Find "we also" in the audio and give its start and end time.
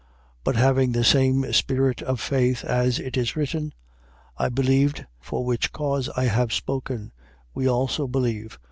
7.53-8.07